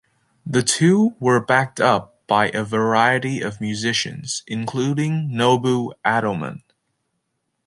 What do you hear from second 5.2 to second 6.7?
Nobu Adilman.